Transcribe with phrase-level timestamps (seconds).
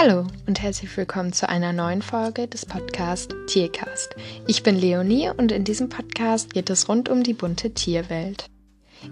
[0.00, 4.14] Hallo und herzlich willkommen zu einer neuen Folge des Podcasts Tiercast.
[4.46, 8.46] Ich bin Leonie und in diesem Podcast geht es rund um die bunte Tierwelt.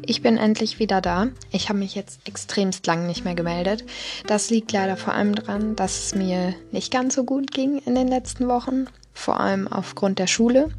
[0.02, 1.26] Ich bin endlich wieder da.
[1.50, 3.84] Ich habe mich jetzt extremst lang nicht mehr gemeldet.
[4.28, 7.96] Das liegt leider vor allem daran, dass es mir nicht ganz so gut ging in
[7.96, 10.70] den letzten Wochen, vor allem aufgrund der Schule.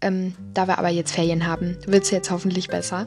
[0.00, 3.06] Ähm, da wir aber jetzt Ferien haben, wird es jetzt hoffentlich besser.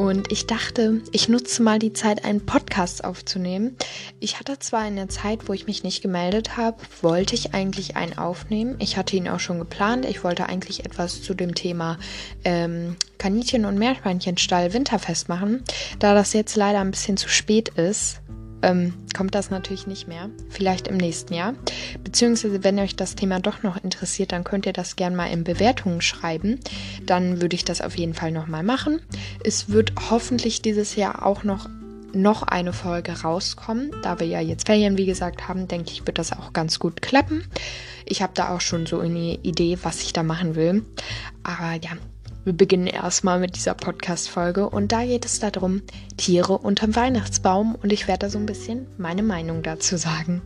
[0.00, 3.76] Und ich dachte, ich nutze mal die Zeit, einen Podcast aufzunehmen.
[4.18, 7.96] Ich hatte zwar in der Zeit, wo ich mich nicht gemeldet habe, wollte ich eigentlich
[7.96, 8.76] einen aufnehmen.
[8.78, 10.06] Ich hatte ihn auch schon geplant.
[10.06, 11.98] Ich wollte eigentlich etwas zu dem Thema
[12.44, 15.62] ähm, Kaninchen- und Meerschweinchenstall Winterfest machen.
[15.98, 18.22] Da das jetzt leider ein bisschen zu spät ist,
[18.62, 20.30] ähm, kommt das natürlich nicht mehr.
[20.48, 21.54] Vielleicht im nächsten Jahr.
[22.04, 25.44] Beziehungsweise, wenn euch das Thema doch noch interessiert, dann könnt ihr das gerne mal in
[25.44, 26.60] Bewertungen schreiben.
[27.06, 29.00] Dann würde ich das auf jeden Fall nochmal machen.
[29.44, 31.68] Es wird hoffentlich dieses Jahr auch noch
[32.12, 33.92] noch eine Folge rauskommen.
[34.02, 37.02] Da wir ja jetzt Ferien, wie gesagt, haben, denke ich, wird das auch ganz gut
[37.02, 37.44] klappen.
[38.04, 40.84] Ich habe da auch schon so eine Idee, was ich da machen will.
[41.44, 41.92] Aber ja,
[42.44, 45.82] wir beginnen erstmal mit dieser Podcast-Folge und da geht es darum,
[46.16, 50.42] Tiere unterm Weihnachtsbaum und ich werde da so ein bisschen meine Meinung dazu sagen.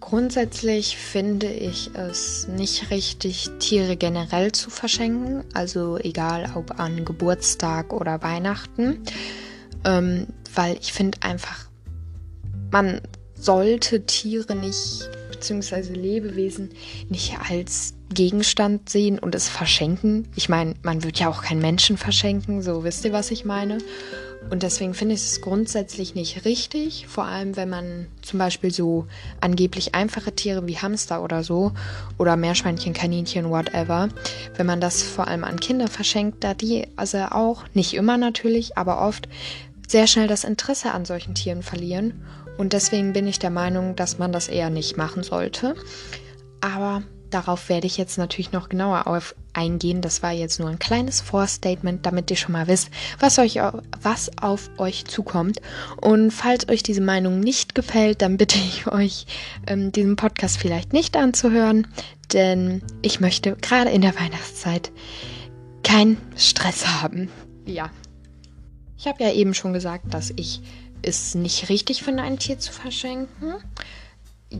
[0.00, 7.92] Grundsätzlich finde ich es nicht richtig, Tiere generell zu verschenken, also egal ob an Geburtstag
[7.92, 8.98] oder Weihnachten,
[9.84, 11.68] ähm, weil ich finde einfach,
[12.70, 13.00] man
[13.34, 15.08] sollte Tiere nicht,
[15.44, 16.70] beziehungsweise Lebewesen
[17.10, 20.26] nicht als Gegenstand sehen und es verschenken.
[20.36, 23.76] Ich meine, man wird ja auch keinen Menschen verschenken, so wisst ihr, was ich meine.
[24.48, 29.06] Und deswegen finde ich es grundsätzlich nicht richtig, vor allem wenn man zum Beispiel so
[29.42, 31.72] angeblich einfache Tiere wie Hamster oder so
[32.16, 34.08] oder Meerschweinchen, Kaninchen, whatever,
[34.56, 38.78] wenn man das vor allem an Kinder verschenkt, da die also auch, nicht immer natürlich,
[38.78, 39.28] aber oft
[39.88, 42.24] sehr schnell das Interesse an solchen Tieren verlieren.
[42.56, 45.74] Und deswegen bin ich der Meinung, dass man das eher nicht machen sollte.
[46.60, 47.02] Aber
[47.34, 50.00] Darauf werde ich jetzt natürlich noch genauer auf eingehen.
[50.00, 53.58] Das war jetzt nur ein kleines Vorstatement, damit ihr schon mal wisst, was, euch,
[54.00, 55.60] was auf euch zukommt.
[56.00, 59.26] Und falls euch diese Meinung nicht gefällt, dann bitte ich euch,
[59.66, 61.88] ähm, diesen Podcast vielleicht nicht anzuhören,
[62.32, 64.92] denn ich möchte gerade in der Weihnachtszeit
[65.82, 67.30] keinen Stress haben.
[67.66, 67.90] Ja.
[68.98, 70.60] Ich habe ja eben schon gesagt, dass ich
[71.02, 73.54] es nicht richtig finde, ein Tier zu verschenken.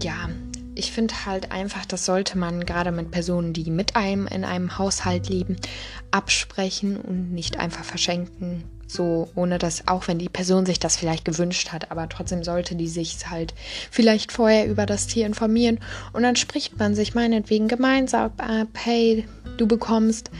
[0.03, 0.29] Ja,
[0.75, 4.77] ich finde halt einfach, das sollte man gerade mit Personen, die mit einem in einem
[4.77, 5.57] Haushalt leben,
[6.11, 8.65] absprechen und nicht einfach verschenken.
[8.87, 12.75] So, ohne dass, auch wenn die Person sich das vielleicht gewünscht hat, aber trotzdem sollte
[12.77, 13.55] die sich halt
[13.91, 15.81] vielleicht vorher über das Tier informieren
[16.13, 20.31] und dann spricht man sich meinetwegen gemeinsam ab, hey, du bekommst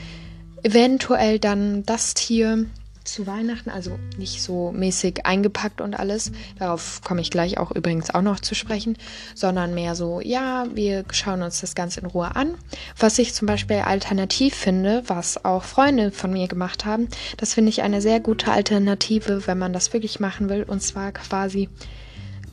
[0.63, 2.65] eventuell dann das Tier
[3.05, 6.31] zu Weihnachten, also nicht so mäßig eingepackt und alles.
[6.59, 8.97] Darauf komme ich gleich auch übrigens auch noch zu sprechen,
[9.33, 12.55] sondern mehr so, ja, wir schauen uns das Ganze in Ruhe an.
[12.97, 17.07] Was ich zum Beispiel alternativ finde, was auch Freunde von mir gemacht haben,
[17.37, 20.63] das finde ich eine sehr gute Alternative, wenn man das wirklich machen will.
[20.63, 21.69] Und zwar quasi,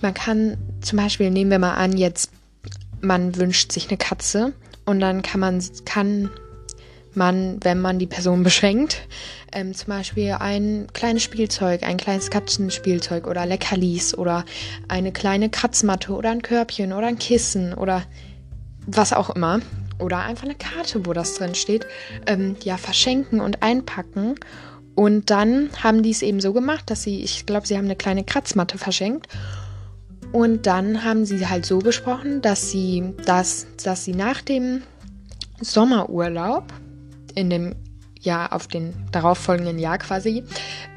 [0.00, 2.30] man kann zum Beispiel, nehmen wir mal an, jetzt
[3.00, 4.52] man wünscht sich eine Katze
[4.84, 6.30] und dann kann man, kann
[7.16, 9.06] man, wenn man die Person beschenkt,
[9.52, 14.44] ähm, zum Beispiel ein kleines Spielzeug, ein kleines Katzenspielzeug oder Leckerlis oder
[14.88, 18.02] eine kleine Kratzmatte oder ein Körbchen oder ein Kissen oder
[18.86, 19.60] was auch immer
[19.98, 21.86] oder einfach eine Karte, wo das drin steht,
[22.26, 24.34] ähm, ja, verschenken und einpacken.
[24.94, 27.96] Und dann haben die es eben so gemacht, dass sie, ich glaube, sie haben eine
[27.96, 29.28] kleine Kratzmatte verschenkt.
[30.32, 34.82] Und dann haben sie halt so besprochen, dass sie das, dass sie nach dem
[35.60, 36.64] Sommerurlaub
[37.34, 37.74] in dem
[38.24, 40.44] Jahr auf den darauffolgenden Jahr quasi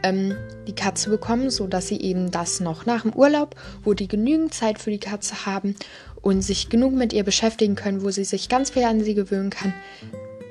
[0.03, 0.35] ähm,
[0.67, 4.53] die Katze bekommen, so dass sie eben das noch nach dem Urlaub, wo die genügend
[4.53, 5.75] Zeit für die Katze haben
[6.21, 9.49] und sich genug mit ihr beschäftigen können, wo sie sich ganz viel an sie gewöhnen
[9.49, 9.73] kann.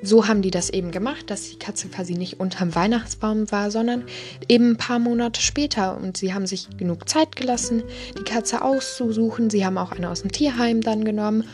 [0.03, 4.05] So haben die das eben gemacht, dass die Katze quasi nicht unterm Weihnachtsbaum war, sondern
[4.49, 5.97] eben ein paar Monate später.
[5.97, 7.83] Und sie haben sich genug Zeit gelassen,
[8.19, 9.49] die Katze auszusuchen.
[9.49, 11.45] Sie haben auch eine aus dem Tierheim dann genommen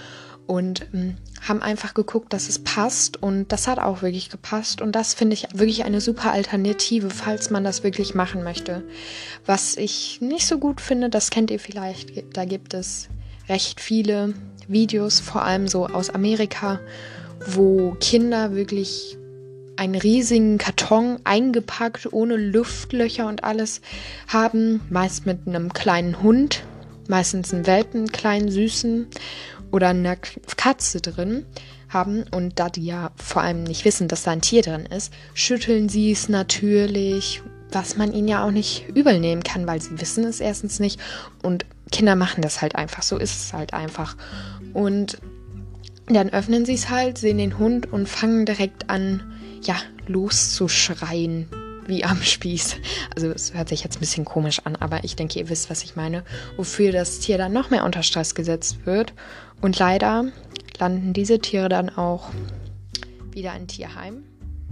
[0.49, 4.93] und ähm, haben einfach geguckt, dass es passt und das hat auch wirklich gepasst und
[4.93, 8.83] das finde ich wirklich eine super Alternative, falls man das wirklich machen möchte.
[9.47, 13.09] Was ich nicht so gut finde, das kennt ihr vielleicht, da gibt es
[13.49, 14.35] recht viele
[14.69, 16.79] Videos, vor allem so aus Amerika,
[17.47, 19.17] wo Kinder wirklich
[19.77, 23.81] einen riesigen Karton eingepackt, ohne Luftlöcher und alles
[24.29, 26.63] haben, meist mit einem kleinen Hund,
[27.09, 29.07] meistens einen Welpen, kleinen süßen
[29.71, 30.17] oder eine
[30.57, 31.47] Katze drin
[31.89, 35.13] haben und da die ja vor allem nicht wissen, dass da ein Tier drin ist,
[35.35, 40.01] schütteln sie es natürlich, was man ihnen ja auch nicht übel nehmen kann, weil sie
[40.01, 41.01] wissen es erstens nicht
[41.43, 44.17] und Kinder machen das halt einfach, so ist es halt einfach.
[44.73, 45.19] Und
[46.07, 49.23] dann öffnen sie es halt, sehen den Hund und fangen direkt an,
[49.63, 49.77] ja,
[50.07, 51.49] loszuschreien,
[51.87, 52.77] wie am Spieß.
[53.15, 55.83] Also es hört sich jetzt ein bisschen komisch an, aber ich denke, ihr wisst, was
[55.83, 56.25] ich meine.
[56.57, 59.13] Wofür das Tier dann noch mehr unter Stress gesetzt wird.
[59.61, 60.27] Und leider
[60.79, 62.31] landen diese Tiere dann auch
[63.33, 64.25] wieder in Tierheim,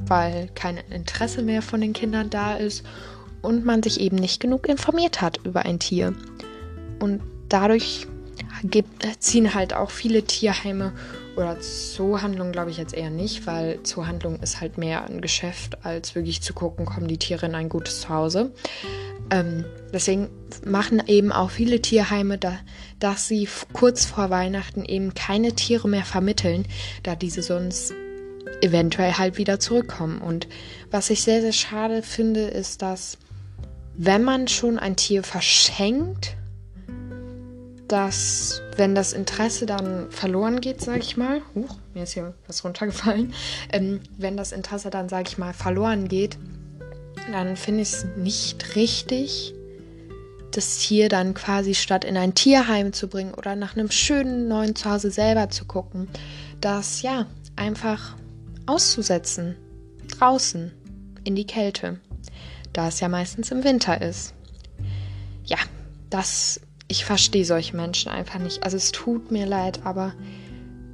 [0.07, 2.85] weil kein Interesse mehr von den Kindern da ist
[3.43, 6.15] und man sich eben nicht genug informiert hat über ein Tier.
[6.99, 8.07] Und dadurch
[9.19, 10.93] ziehen halt auch viele Tierheime
[11.39, 16.17] oder Zoohandlungen glaube ich jetzt eher nicht, weil Zoohandlung ist halt mehr ein Geschäft, als
[16.17, 18.51] wirklich zu gucken, kommen die Tiere in ein gutes Zuhause.
[19.31, 20.31] Ähm, deswegen
[20.67, 22.59] machen eben auch viele Tierheime, da,
[22.99, 26.67] dass sie kurz vor Weihnachten eben keine Tiere mehr vermitteln,
[27.05, 27.95] da diese sonst
[28.61, 30.21] eventuell halt wieder zurückkommen.
[30.21, 30.49] Und
[30.91, 33.17] was ich sehr, sehr schade finde, ist, dass
[33.97, 36.37] wenn man schon ein Tier verschenkt,
[37.89, 42.65] dass wenn das Interesse dann verloren geht, sage ich mal, huch, mir ist hier was
[42.65, 43.35] runtergefallen,
[43.73, 46.39] ähm, wenn das Interesse dann, sage ich mal, verloren geht,
[47.33, 49.55] dann finde ich es nicht richtig,
[50.53, 54.75] das Tier dann quasi statt in ein Tierheim zu bringen oder nach einem schönen neuen
[54.77, 56.09] Zuhause selber zu gucken,
[56.61, 57.27] das ja
[57.57, 58.17] einfach
[58.67, 59.57] auszusetzen,
[60.09, 60.73] draußen,
[61.25, 62.01] in die Kälte,
[62.73, 64.35] da es ja meistens im Winter ist.
[65.45, 65.59] Ja,
[66.11, 68.65] das ich verstehe solche Menschen einfach nicht.
[68.65, 70.15] Also es tut mir leid, aber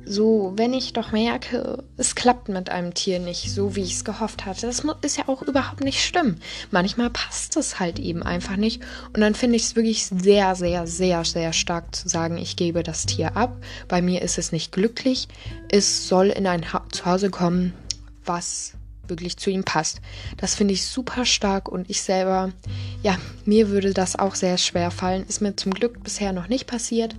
[0.06, 4.04] so, wenn ich doch merke, es klappt mit einem Tier nicht so, wie ich es
[4.04, 6.36] gehofft hatte, das ist ja auch überhaupt nicht schlimm.
[6.70, 8.82] Manchmal passt es halt eben einfach nicht.
[9.14, 12.82] Und dann finde ich es wirklich sehr, sehr, sehr, sehr stark zu sagen, ich gebe
[12.82, 13.56] das Tier ab.
[13.88, 15.28] Bei mir ist es nicht glücklich.
[15.70, 17.72] Es soll in ein ha Zuhause kommen,
[18.24, 18.74] was
[19.08, 20.00] wirklich zu ihm passt.
[20.36, 22.52] Das finde ich super stark und ich selber,
[23.02, 25.26] ja, mir würde das auch sehr schwer fallen.
[25.28, 27.14] Ist mir zum Glück bisher noch nicht passiert,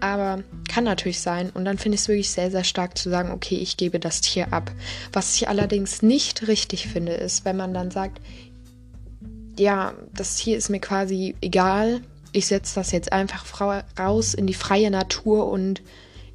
[0.00, 1.50] aber kann natürlich sein.
[1.50, 4.20] Und dann finde ich es wirklich sehr, sehr stark zu sagen, okay, ich gebe das
[4.20, 4.70] Tier ab.
[5.12, 8.20] Was ich allerdings nicht richtig finde, ist, wenn man dann sagt,
[9.58, 12.00] ja, das Tier ist mir quasi egal.
[12.32, 13.44] Ich setze das jetzt einfach
[13.98, 15.82] raus in die freie Natur und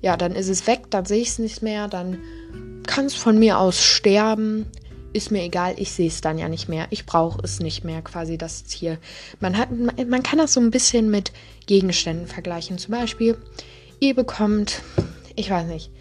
[0.01, 2.19] ja, dann ist es weg, dann sehe ich es nicht mehr, dann
[2.87, 4.65] kann es von mir aus sterben.
[5.11, 6.87] Ist mir egal, ich sehe es dann ja nicht mehr.
[6.91, 8.99] Ich brauche es nicht mehr, quasi das Tier.
[9.39, 11.31] Man, hat, man kann das so ein bisschen mit
[11.65, 12.77] Gegenständen vergleichen.
[12.77, 13.37] Zum Beispiel,
[13.99, 14.81] ihr bekommt,
[15.35, 15.91] ich weiß nicht,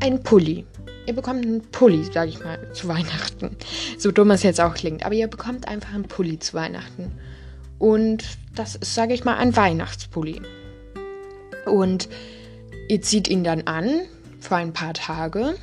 [0.00, 0.66] einen Pulli.
[1.06, 3.56] Ihr bekommt einen Pulli, sage ich mal, zu Weihnachten.
[3.98, 5.04] So dumm es jetzt auch klingt.
[5.04, 7.12] Aber ihr bekommt einfach einen Pulli zu Weihnachten.
[7.78, 8.24] Und
[8.54, 10.42] das ist, sage ich mal, ein Weihnachtspulli.
[11.66, 12.08] Und
[12.88, 14.02] ihr zieht ihn dann an
[14.40, 15.56] für ein paar Tage.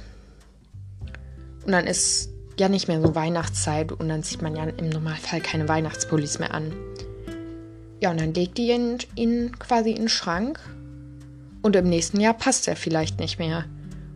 [1.65, 2.30] Und dann ist
[2.61, 6.53] ja nicht mehr so Weihnachtszeit und dann zieht man ja im Normalfall keine Weihnachtspullis mehr
[6.53, 6.71] an.
[7.99, 10.59] Ja, und dann legt ihr ihn, ihn quasi in den Schrank
[11.61, 13.65] und im nächsten Jahr passt er vielleicht nicht mehr.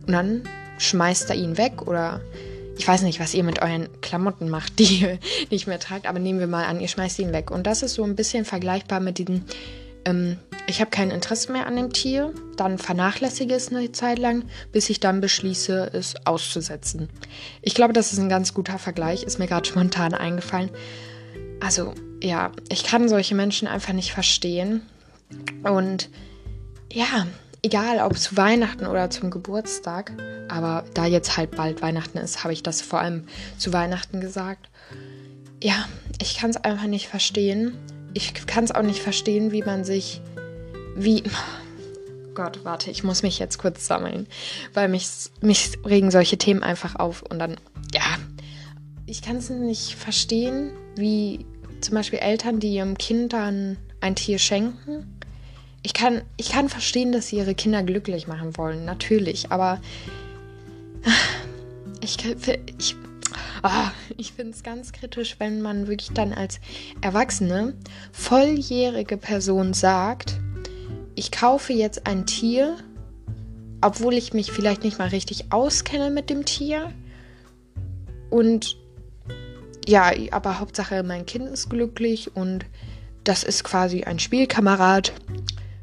[0.06, 0.42] Und dann
[0.78, 2.20] schmeißt er ihn weg oder
[2.78, 5.18] ich weiß nicht, was ihr mit euren Klamotten macht, die ihr
[5.50, 7.50] nicht mehr tragt, aber nehmen wir mal an, ihr schmeißt ihn weg.
[7.50, 9.44] Und das ist so ein bisschen vergleichbar mit diesen
[10.04, 14.44] ähm, ich habe kein Interesse mehr an dem Tier, dann vernachlässige es eine Zeit lang,
[14.72, 17.08] bis ich dann beschließe, es auszusetzen.
[17.62, 20.70] Ich glaube, das ist ein ganz guter Vergleich, ist mir gerade spontan eingefallen.
[21.60, 24.82] Also ja, ich kann solche Menschen einfach nicht verstehen.
[25.62, 26.08] Und
[26.92, 27.26] ja,
[27.62, 30.12] egal ob zu Weihnachten oder zum Geburtstag,
[30.48, 33.26] aber da jetzt halt bald Weihnachten ist, habe ich das vor allem
[33.58, 34.68] zu Weihnachten gesagt.
[35.62, 35.86] Ja,
[36.20, 37.76] ich kann es einfach nicht verstehen
[38.16, 40.22] ich kann es auch nicht verstehen, wie man sich,
[40.96, 41.22] wie,
[42.34, 44.26] Gott, warte, ich muss mich jetzt kurz sammeln,
[44.74, 45.06] weil mich,
[45.40, 47.56] mich regen solche Themen einfach auf und dann,
[47.94, 48.18] ja,
[49.06, 51.46] ich kann es nicht verstehen, wie
[51.80, 55.20] zum Beispiel Eltern, die ihrem Kind dann ein Tier schenken.
[55.82, 59.80] Ich kann, ich kann verstehen, dass sie ihre Kinder glücklich machen wollen, natürlich, aber
[62.00, 62.16] ich,
[62.78, 62.96] ich
[63.62, 66.60] Oh, ich finde es ganz kritisch, wenn man wirklich dann als
[67.00, 67.74] erwachsene,
[68.12, 70.38] volljährige Person sagt,
[71.16, 72.76] ich kaufe jetzt ein Tier,
[73.80, 76.92] obwohl ich mich vielleicht nicht mal richtig auskenne mit dem Tier.
[78.30, 78.76] Und
[79.88, 82.66] ja, aber Hauptsache mein Kind ist glücklich und
[83.24, 85.12] das ist quasi ein Spielkamerad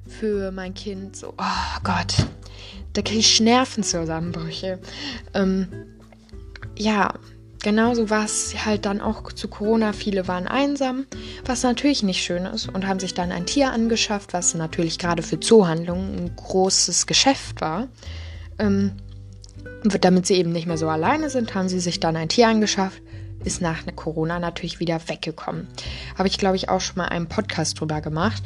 [0.07, 1.15] für mein Kind.
[1.15, 2.27] So, oh Gott,
[2.93, 4.79] da kriege ich Nervenzusammenbrüche.
[5.33, 5.67] Ähm,
[6.77, 7.15] ja,
[7.63, 9.93] Genauso war es halt dann auch zu Corona.
[9.93, 11.05] Viele waren einsam,
[11.45, 15.23] was natürlich nicht schön ist und haben sich dann ein Tier angeschafft, was natürlich gerade
[15.23, 17.87] für Zoohandlungen ein großes Geschäft war.
[18.59, 18.91] Ähm,
[20.01, 23.01] damit sie eben nicht mehr so alleine sind, haben sie sich dann ein Tier angeschafft.
[23.45, 25.67] ist nach Corona natürlich wieder weggekommen.
[26.17, 28.43] Habe ich, glaube ich, auch schon mal einen Podcast drüber gemacht.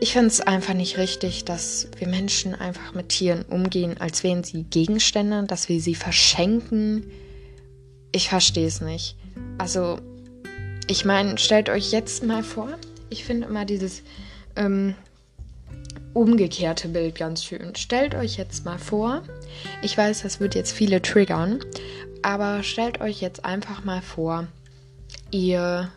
[0.00, 4.42] Ich finde es einfach nicht richtig, dass wir Menschen einfach mit Tieren umgehen, als wären
[4.42, 7.04] sie Gegenstände, dass wir sie verschenken.
[8.16, 9.14] Ich verstehe es nicht.
[9.58, 9.98] Also,
[10.86, 12.70] ich meine, stellt euch jetzt mal vor,
[13.10, 14.00] ich finde immer dieses
[14.56, 14.94] ähm,
[16.14, 17.76] umgekehrte Bild ganz schön.
[17.76, 19.22] Stellt euch jetzt mal vor,
[19.82, 21.60] ich weiß, das wird jetzt viele triggern,
[22.22, 24.46] aber stellt euch jetzt einfach mal vor,
[25.30, 25.90] ihr,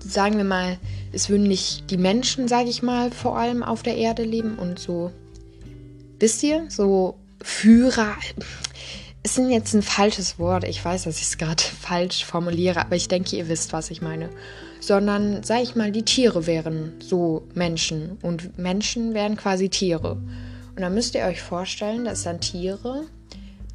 [0.00, 0.78] sagen wir mal,
[1.12, 4.80] es würden nicht die Menschen, sage ich mal, vor allem auf der Erde leben und
[4.80, 5.12] so,
[6.18, 8.16] wisst ihr, so Führer.
[9.22, 10.64] Es ist jetzt ein falsches Wort.
[10.64, 14.00] Ich weiß, dass ich es gerade falsch formuliere, aber ich denke, ihr wisst, was ich
[14.00, 14.30] meine.
[14.80, 20.12] Sondern, sag ich mal, die Tiere wären so Menschen und Menschen wären quasi Tiere.
[20.12, 23.04] Und dann müsst ihr euch vorstellen, dass dann Tiere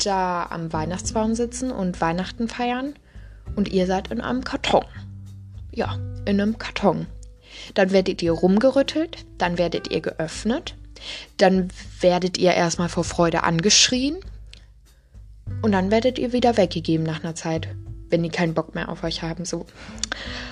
[0.03, 2.95] da am Weihnachtsbaum sitzen und Weihnachten feiern
[3.55, 4.85] und ihr seid in einem Karton.
[5.71, 7.05] Ja, in einem Karton.
[7.75, 10.75] Dann werdet ihr rumgerüttelt, dann werdet ihr geöffnet,
[11.37, 11.69] dann
[12.01, 14.17] werdet ihr erstmal vor Freude angeschrien
[15.61, 17.67] und dann werdet ihr wieder weggegeben nach einer Zeit,
[18.09, 19.45] wenn die keinen Bock mehr auf euch haben.
[19.45, 19.65] So.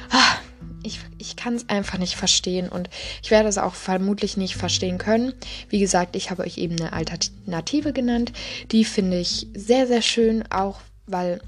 [0.10, 0.38] Ah,
[0.84, 2.90] ich, ich kann es einfach nicht verstehen und
[3.22, 5.34] ich werde es auch vermutlich nicht verstehen können.
[5.70, 8.34] Wie gesagt, ich habe euch eben eine Alternative genannt.
[8.72, 11.42] Die finde ich sehr, sehr schön, auch weil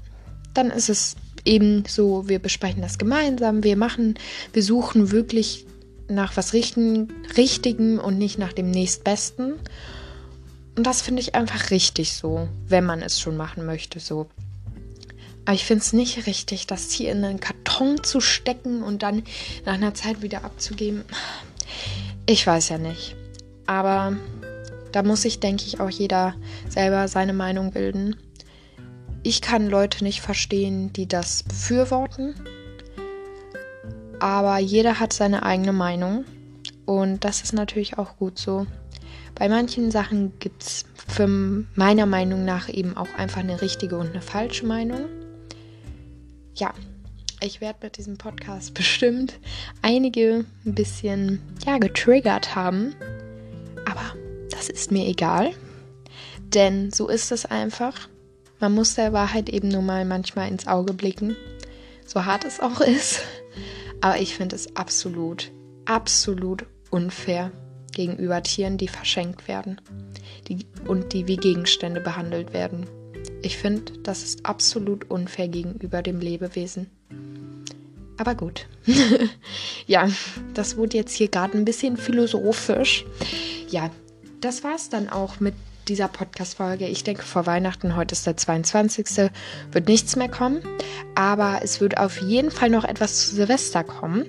[0.54, 4.14] dann ist es eben so, wir besprechen das gemeinsam, wir machen,
[4.52, 5.66] wir suchen wirklich
[6.08, 9.54] nach was Richten, Richtigem und nicht nach dem nächstbesten.
[10.76, 14.28] Und das finde ich einfach richtig so, wenn man es schon machen möchte, so.
[15.46, 19.22] Aber ich finde es nicht richtig, das hier in einen Karton zu stecken und dann
[19.64, 21.04] nach einer Zeit wieder abzugeben.
[22.26, 23.14] Ich weiß ja nicht.
[23.66, 24.16] Aber
[24.92, 26.34] da muss sich, denke ich, auch jeder
[26.68, 28.16] selber seine Meinung bilden.
[29.22, 32.34] Ich kann Leute nicht verstehen, die das befürworten.
[34.18, 36.24] Aber jeder hat seine eigene Meinung.
[36.86, 38.66] Und das ist natürlich auch gut so.
[39.34, 41.26] Bei manchen Sachen gibt es für
[41.74, 45.06] meiner Meinung nach eben auch einfach eine richtige und eine falsche Meinung
[46.56, 46.72] ja,
[47.40, 49.38] ich werde mit diesem Podcast bestimmt
[49.82, 52.94] einige ein bisschen ja, getriggert haben.
[53.84, 54.14] Aber
[54.50, 55.52] das ist mir egal.
[56.40, 58.08] Denn so ist es einfach.
[58.58, 61.36] Man muss der Wahrheit eben nur mal manchmal ins Auge blicken.
[62.06, 63.20] So hart es auch ist.
[64.00, 65.52] Aber ich finde es absolut,
[65.84, 66.64] absolut
[66.96, 67.52] unfair
[67.92, 69.80] gegenüber Tieren, die verschenkt werden
[70.48, 72.86] die, und die wie Gegenstände behandelt werden.
[73.42, 76.90] Ich finde, das ist absolut unfair gegenüber dem Lebewesen.
[78.16, 78.66] Aber gut.
[79.86, 80.08] ja,
[80.54, 83.04] das wurde jetzt hier gerade ein bisschen philosophisch.
[83.68, 83.90] Ja,
[84.40, 85.54] das war es dann auch mit
[85.86, 86.86] dieser Podcast-Folge.
[86.86, 89.30] Ich denke, vor Weihnachten, heute ist der 22.
[89.70, 90.62] wird nichts mehr kommen.
[91.14, 94.24] Aber es wird auf jeden Fall noch etwas zu Silvester kommen.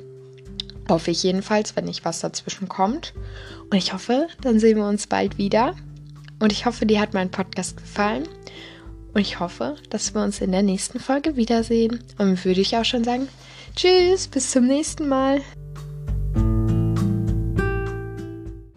[0.89, 3.13] Hoffe ich jedenfalls, wenn nicht was dazwischen kommt.
[3.69, 5.75] Und ich hoffe, dann sehen wir uns bald wieder.
[6.39, 8.27] Und ich hoffe, dir hat mein Podcast gefallen.
[9.13, 12.03] Und ich hoffe, dass wir uns in der nächsten Folge wiedersehen.
[12.17, 13.27] Und würde ich auch schon sagen,
[13.75, 15.41] tschüss, bis zum nächsten Mal.